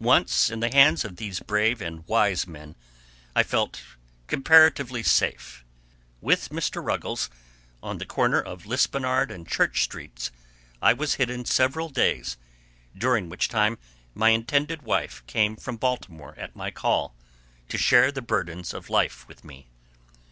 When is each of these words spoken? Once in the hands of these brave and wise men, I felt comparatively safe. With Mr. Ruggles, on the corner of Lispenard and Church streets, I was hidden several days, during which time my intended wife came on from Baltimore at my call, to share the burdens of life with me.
Once 0.00 0.50
in 0.50 0.58
the 0.58 0.72
hands 0.72 1.04
of 1.04 1.14
these 1.14 1.38
brave 1.38 1.80
and 1.80 2.04
wise 2.08 2.44
men, 2.44 2.74
I 3.36 3.44
felt 3.44 3.80
comparatively 4.26 5.04
safe. 5.04 5.64
With 6.20 6.48
Mr. 6.48 6.84
Ruggles, 6.84 7.30
on 7.80 7.98
the 7.98 8.04
corner 8.04 8.40
of 8.40 8.66
Lispenard 8.66 9.30
and 9.30 9.46
Church 9.46 9.84
streets, 9.84 10.32
I 10.82 10.92
was 10.92 11.14
hidden 11.22 11.44
several 11.44 11.88
days, 11.88 12.36
during 12.98 13.28
which 13.28 13.48
time 13.48 13.78
my 14.12 14.30
intended 14.30 14.82
wife 14.82 15.22
came 15.28 15.52
on 15.52 15.58
from 15.58 15.76
Baltimore 15.76 16.34
at 16.36 16.56
my 16.56 16.72
call, 16.72 17.14
to 17.68 17.78
share 17.78 18.10
the 18.10 18.22
burdens 18.22 18.74
of 18.74 18.90
life 18.90 19.28
with 19.28 19.44
me. 19.44 19.68